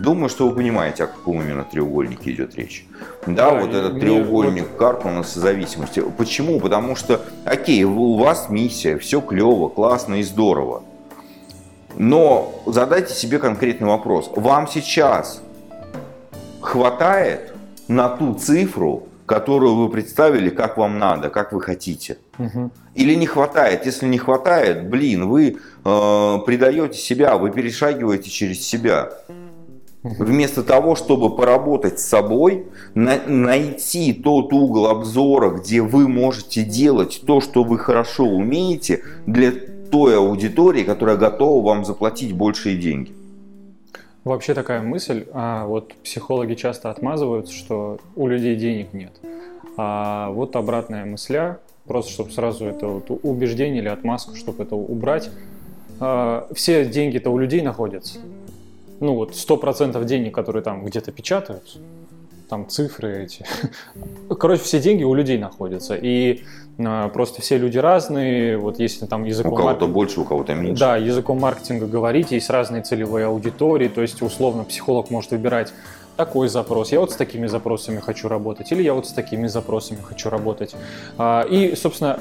[0.00, 2.84] думаю, что вы понимаете, о каком именно треугольнике идет речь.
[3.28, 4.76] Да, да вот этот треугольник вот...
[4.76, 6.02] Карпмана созависимости.
[6.18, 6.58] Почему?
[6.58, 10.82] Потому что, окей, у вас миссия, все клево, классно и здорово.
[11.96, 14.30] Но задайте себе конкретный вопрос.
[14.34, 15.42] Вам сейчас
[16.60, 17.52] хватает
[17.88, 22.18] на ту цифру, которую вы представили, как вам надо, как вы хотите?
[22.38, 22.70] Угу.
[22.94, 23.86] Или не хватает?
[23.86, 29.10] Если не хватает, блин, вы э, предаете себя, вы перешагиваете через себя.
[30.02, 37.22] Вместо того, чтобы поработать с собой, на, найти тот угол обзора, где вы можете делать
[37.26, 39.52] то, что вы хорошо умеете, для
[39.94, 43.12] той аудитории, которая готова вам заплатить большие деньги.
[44.24, 49.12] Вообще такая мысль, а вот психологи часто отмазываются, что у людей денег нет.
[49.76, 55.30] А вот обратная мысля, просто чтобы сразу это вот убеждение или отмазку, чтобы это убрать.
[56.00, 58.18] А, все деньги-то у людей находятся.
[58.98, 61.78] Ну вот 100% денег, которые там где-то печатаются,
[62.48, 63.44] там цифры эти.
[64.38, 65.94] Короче, все деньги у людей находятся.
[65.94, 66.44] И
[66.78, 69.52] а, просто все люди разные, вот если там языком...
[69.52, 69.92] У кого-то марк...
[69.92, 70.80] больше, у кого-то меньше.
[70.80, 75.72] Да, языком маркетинга говорить, есть разные целевые аудитории, то есть условно психолог может выбирать
[76.16, 79.98] такой запрос, я вот с такими запросами хочу работать, или я вот с такими запросами
[80.02, 80.74] хочу работать.
[81.18, 82.20] А, и, собственно,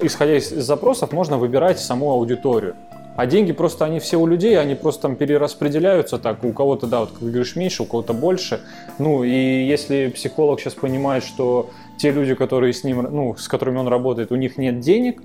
[0.00, 2.76] исходя из запросов, можно выбирать саму аудиторию.
[3.14, 7.00] А деньги просто, они все у людей, они просто там перераспределяются так, у кого-то, да,
[7.00, 8.60] вот как говоришь, меньше, у кого-то больше.
[8.98, 13.78] Ну, и если психолог сейчас понимает, что те люди, которые с ним, ну, с которыми
[13.78, 15.22] он работает, у них нет денег,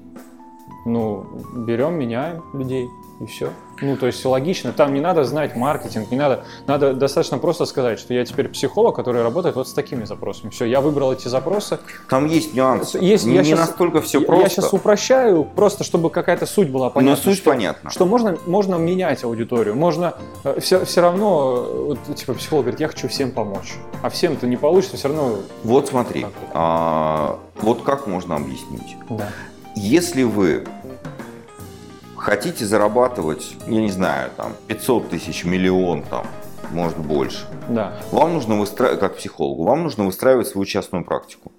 [0.85, 1.25] ну,
[1.65, 2.87] берем, меняем людей.
[3.19, 3.51] И все.
[3.81, 7.99] Ну, то есть логично, там не надо знать маркетинг, не надо, надо достаточно просто сказать,
[7.99, 10.49] что я теперь психолог, который работает вот с такими запросами.
[10.49, 11.79] Все, я выбрал эти запросы.
[12.09, 12.97] Там есть нюансы.
[12.99, 14.43] Есть, не я не сейчас, настолько все просто.
[14.43, 17.15] Я сейчас упрощаю, просто чтобы какая-то суть была понятна.
[17.15, 17.89] Но суть что, понятна.
[17.89, 20.15] Что можно, можно менять аудиторию, можно
[20.59, 24.47] все, э, все равно, вот, типа психолог говорит, я хочу всем помочь, а всем это
[24.47, 25.37] не получится, все равно.
[25.63, 28.97] Вот смотри, а, вот как можно объяснить?
[29.09, 29.29] Да.
[29.75, 30.65] Если вы
[32.27, 36.27] хотите зарабатывать, я не знаю, там 500 тысяч, миллион, там,
[36.71, 37.93] может больше, да.
[38.11, 41.53] вам нужно выстраивать, как психологу, вам нужно выстраивать свою частную практику.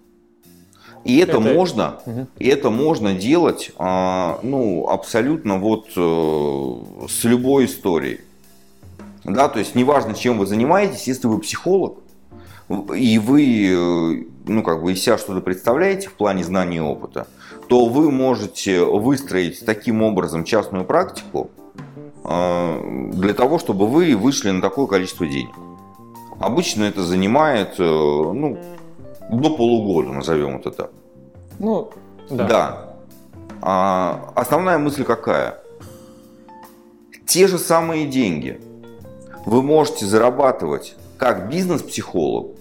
[1.04, 1.40] И это, это...
[1.40, 2.26] можно, угу.
[2.38, 8.20] и это можно делать, а, ну, абсолютно вот э, с любой историей.
[9.24, 11.96] Да, то есть неважно, чем вы занимаетесь, если вы психолог,
[12.94, 17.26] и вы, э, ну, как бы из себя что-то представляете в плане знаний и опыта,
[17.68, 21.50] то вы можете выстроить таким образом частную практику
[22.24, 25.54] э, для того, чтобы вы вышли на такое количество денег.
[26.40, 28.58] Обычно это занимает, э, ну,
[29.30, 30.90] до полугода, назовем это так.
[31.58, 31.90] Ну,
[32.30, 32.46] да.
[32.46, 32.94] Да.
[33.60, 35.58] А основная мысль какая?
[37.26, 38.60] Те же самые деньги
[39.44, 42.57] вы можете зарабатывать как бизнес-психолог,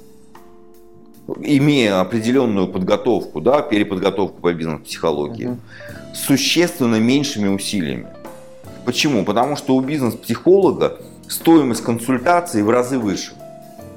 [1.42, 5.58] имея определенную подготовку, да, переподготовку по бизнес-психологии, угу.
[6.14, 8.08] существенно меньшими усилиями.
[8.86, 9.26] Почему?
[9.26, 10.98] Потому что у бизнес-психолога
[11.28, 13.34] стоимость консультации в разы выше.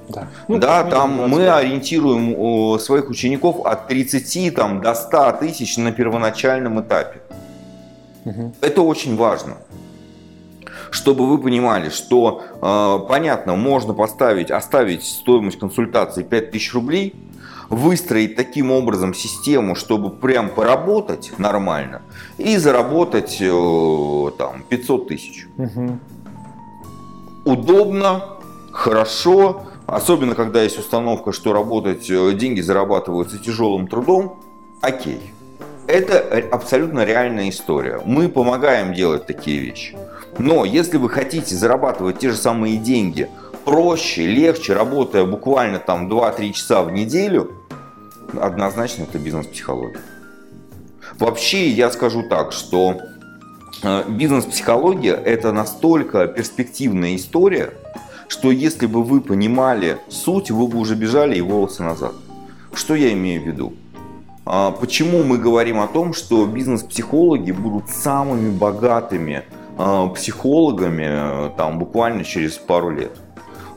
[0.09, 5.93] Да, ну, да там мы ориентируем своих учеников от 30 там, до 100 тысяч на
[5.93, 7.21] первоначальном этапе.
[8.25, 8.55] Угу.
[8.61, 9.57] Это очень важно
[10.91, 17.15] чтобы вы понимали, что э, понятно, можно поставить, оставить стоимость консультации 5000 рублей,
[17.69, 22.03] выстроить таким образом систему, чтобы прям поработать нормально
[22.37, 25.47] и заработать э, там 500 тысяч.
[25.57, 25.99] Угу.
[27.45, 28.25] Удобно,
[28.73, 34.41] хорошо, особенно когда есть установка, что работать, э, деньги зарабатываются тяжелым трудом,
[34.81, 35.21] окей.
[35.87, 38.01] Это абсолютно реальная история.
[38.05, 39.97] Мы помогаем делать такие вещи.
[40.39, 43.29] Но если вы хотите зарабатывать те же самые деньги
[43.65, 47.53] проще, легче, работая буквально там 2-3 часа в неделю,
[48.41, 50.01] однозначно это бизнес-психология.
[51.19, 53.01] Вообще я скажу так, что
[53.83, 57.75] э, бизнес-психология это настолько перспективная история,
[58.29, 62.15] что если бы вы понимали суть, вы бы уже бежали и волосы назад.
[62.73, 63.75] Что я имею в виду?
[64.47, 69.45] А, почему мы говорим о том, что бизнес-психологи будут самыми богатыми
[70.15, 73.13] психологами э, там буквально через пару лет.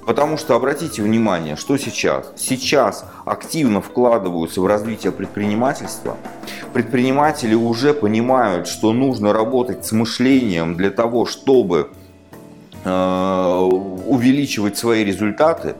[0.05, 2.33] Потому что обратите внимание, что сейчас?
[2.35, 6.17] Сейчас активно вкладываются в развитие предпринимательства.
[6.73, 11.91] Предприниматели уже понимают, что нужно работать с мышлением для того, чтобы
[12.83, 13.59] э,
[14.05, 15.75] увеличивать свои результаты.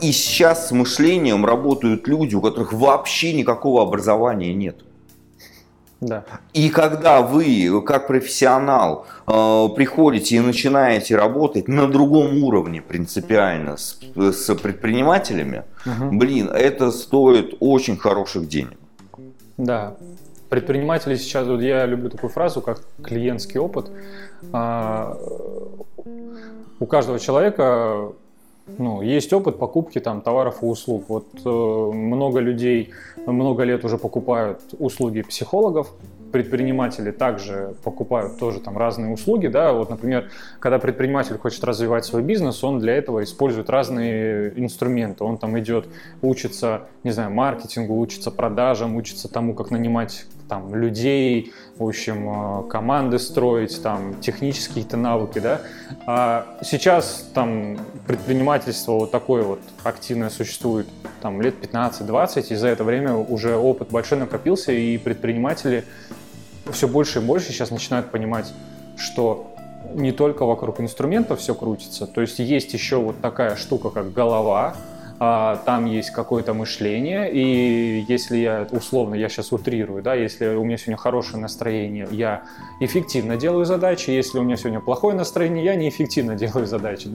[0.00, 4.78] И сейчас с мышлением работают люди, у которых вообще никакого образования нет.
[6.04, 6.24] Да.
[6.52, 13.98] И когда вы, как профессионал, э, приходите и начинаете работать на другом уровне принципиально с,
[14.14, 16.18] с предпринимателями, угу.
[16.18, 18.76] блин, это стоит очень хороших денег.
[19.56, 19.94] Да.
[20.50, 23.90] Предприниматели сейчас, вот я люблю такую фразу, как клиентский опыт.
[24.52, 25.16] А,
[26.80, 28.12] у каждого человека
[28.66, 31.04] ну, есть опыт покупки там товаров и услуг.
[31.08, 32.92] Вот э, много людей
[33.26, 35.92] много лет уже покупают услуги психологов,
[36.34, 42.22] предприниматели также покупают тоже там разные услуги, да, вот, например, когда предприниматель хочет развивать свой
[42.22, 45.86] бизнес, он для этого использует разные инструменты, он там идет,
[46.22, 52.68] учится, не знаю, маркетингу, учится продажам, учится тому, как нанимать там людей, в общем, э,
[52.68, 55.60] команды строить, там, технические какие-то навыки, да.
[56.06, 60.86] А сейчас там предпринимательство вот такое вот активное существует
[61.22, 65.84] там лет 15-20, и за это время уже опыт большой накопился, и предприниматели
[66.70, 68.52] все больше и больше сейчас начинают понимать,
[68.96, 69.54] что
[69.94, 74.74] не только вокруг инструментов все крутится, то есть есть еще вот такая штука, как голова,
[75.18, 80.76] там есть какое-то мышление, и если я, условно, я сейчас утрирую, да, если у меня
[80.76, 82.42] сегодня хорошее настроение, я
[82.80, 87.08] эффективно делаю задачи, если у меня сегодня плохое настроение, я неэффективно делаю задачи.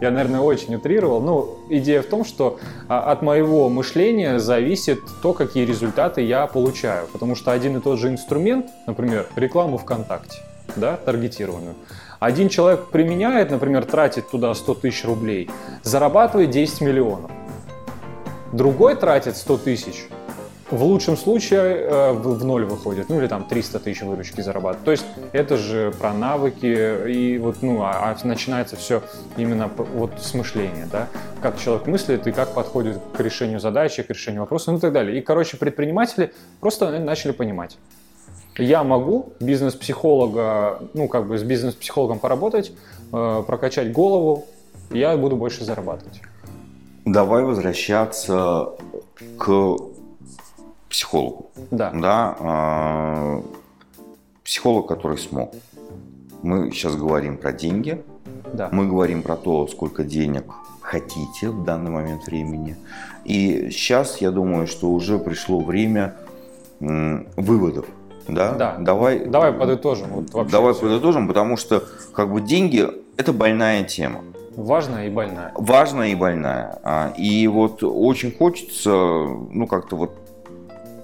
[0.00, 1.20] Я, наверное, очень утрировал.
[1.20, 7.06] Ну, идея в том, что а, от моего мышления зависит то, какие результаты я получаю,
[7.12, 10.38] потому что один и тот же инструмент, например, рекламу ВКонтакте,
[10.76, 11.74] да, таргетированную,
[12.20, 15.50] один человек применяет, например, тратит туда 100 тысяч рублей,
[15.82, 17.30] зарабатывает 10 миллионов.
[18.52, 20.08] Другой тратит 100 тысяч
[20.70, 24.84] в лучшем случае э, в, ноль выходит, ну или там 300 тысяч выручки зарабатывать.
[24.84, 29.02] То есть это же про навыки, и вот, ну, а, а начинается все
[29.36, 31.08] именно вот с мышления, да,
[31.40, 34.92] как человек мыслит и как подходит к решению задачи, к решению вопроса, ну и так
[34.92, 35.18] далее.
[35.18, 37.78] И, короче, предприниматели просто начали понимать.
[38.58, 42.72] Я могу бизнес-психолога, ну, как бы с бизнес-психологом поработать,
[43.12, 44.46] э, прокачать голову,
[44.90, 46.22] я буду больше зарабатывать.
[47.06, 48.70] Давай возвращаться
[49.38, 49.76] к
[50.90, 51.50] психологу.
[51.70, 51.92] Да.
[51.94, 52.36] Да.
[52.40, 53.42] Э,
[54.44, 55.54] психолог, который смог.
[56.42, 58.02] Мы сейчас говорим про деньги.
[58.52, 58.68] Да.
[58.72, 60.44] Мы говорим про то, сколько денег
[60.80, 62.76] хотите в данный момент времени.
[63.24, 66.16] И сейчас я думаю, что уже пришло время
[66.80, 67.86] выводов.
[68.28, 68.52] Да?
[68.54, 68.76] да.
[68.78, 70.08] Давай, давай подытожим.
[70.32, 70.82] Вот давай все.
[70.82, 72.86] подытожим, потому что как бы деньги
[73.16, 74.22] это больная тема.
[74.56, 75.52] Важная и больная.
[75.54, 76.78] Важная и больная.
[76.82, 80.16] А, и вот очень хочется, ну как-то вот,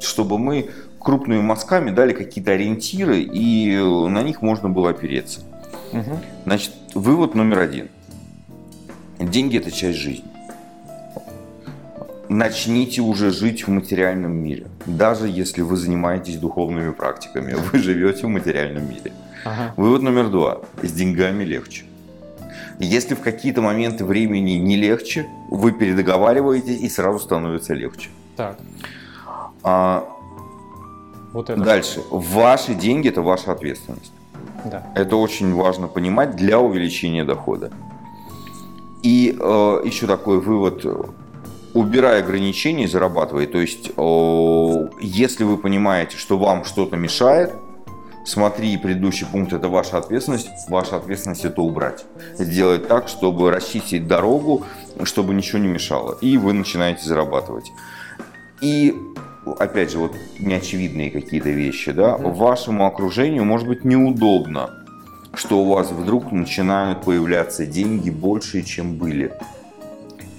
[0.00, 5.40] чтобы мы крупными мазками дали какие-то ориентиры, и на них можно было опереться.
[5.92, 6.18] Угу.
[6.46, 7.88] Значит, вывод номер один.
[9.18, 10.24] Деньги– это часть жизни.
[12.30, 14.66] Начните уже жить в материальном мире.
[14.86, 19.12] Даже если вы занимаетесь духовными практиками, вы живете в материальном мире.
[19.44, 19.74] Ага.
[19.76, 20.62] Вывод номер два.
[20.82, 21.84] С деньгами легче.
[22.84, 28.10] Если в какие-то моменты времени не легче, вы передоговариваетесь и сразу становится легче.
[28.36, 28.58] Так.
[29.62, 30.08] А,
[31.32, 31.62] вот это.
[31.62, 32.02] Дальше.
[32.10, 34.12] Ваши деньги– это ваша ответственность.
[34.64, 34.92] Да.
[34.96, 37.70] Это очень важно понимать для увеличения дохода.
[39.04, 40.84] И э, еще такой вывод,
[41.74, 43.46] убирая ограничения, зарабатывай.
[43.46, 43.92] То есть,
[45.00, 47.54] если вы понимаете, что вам что-то мешает,
[48.24, 50.48] смотри, предыдущий пункт– это ваша ответственность.
[50.68, 52.04] Ваша ответственность– это убрать.
[52.38, 54.64] Сделать так, чтобы расчистить дорогу,
[55.04, 56.16] чтобы ничего не мешало.
[56.20, 57.70] И вы начинаете зарабатывать.
[58.60, 58.94] И
[59.58, 64.70] опять же, вот неочевидные какие-то вещи, да, mm вашему окружению может быть неудобно,
[65.34, 69.32] что у вас вдруг начинают появляться деньги больше, чем были.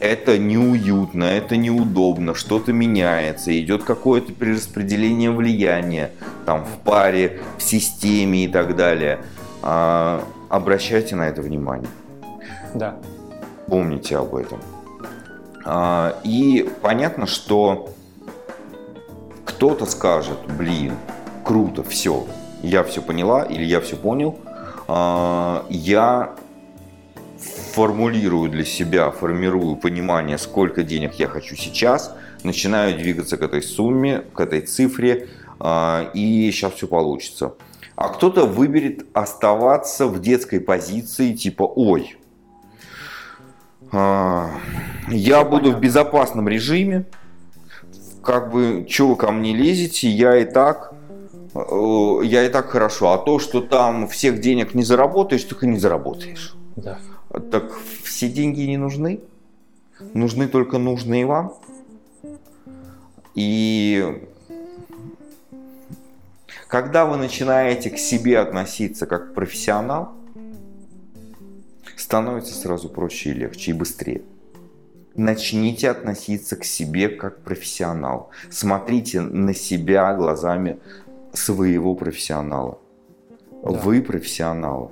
[0.04, 6.12] Это неуютно, это неудобно, что-то меняется, идет какое-то перераспределение влияния
[6.45, 9.20] там в паре, в системе и так далее.
[9.62, 11.88] А, обращайте на это внимание.
[12.76, 12.97] Да.
[13.68, 14.60] Помните об этом.
[15.64, 17.89] А, и понятно, что
[19.45, 20.95] кто-то скажет, блин,
[21.45, 22.28] круто, все,
[22.62, 24.38] я все поняла или я все понял,
[24.89, 26.34] а, я
[27.74, 34.19] формулирую для себя, формирую понимание, сколько денег я хочу сейчас, начинаю двигаться к этой сумме,
[34.34, 35.28] к этой цифре,
[35.59, 37.55] а, и сейчас все получится.
[37.95, 42.15] А кто-то выберет оставаться в детской позиции, типа, ой,
[43.91, 44.51] а,
[45.09, 47.05] я буду в безопасном режиме,
[48.24, 50.93] как бы, что вы ко мне лезете, я и так,
[51.55, 53.11] э, я и так хорошо.
[53.13, 56.55] А то, что там всех денег не заработаешь, и не заработаешь.
[56.76, 56.99] Да.
[57.51, 57.73] Так
[58.03, 59.21] все деньги не нужны.
[60.13, 61.53] Нужны только нужные вам.
[63.36, 64.25] И
[66.67, 70.13] когда вы начинаете к себе относиться как к профессионал,
[71.95, 74.21] становится сразу проще и легче и быстрее
[75.15, 78.29] начните относиться к себе как профессионал.
[78.49, 80.79] Смотрите на себя глазами
[81.34, 82.79] своего профессионала.
[83.63, 83.69] Да.
[83.69, 84.89] Вы профессионалы.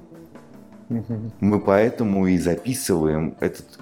[1.39, 3.79] Мы поэтому и записываем этот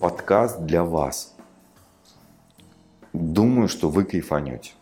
[0.00, 1.34] подкаст для вас.
[3.12, 4.72] Думаю, что вы кайфанете.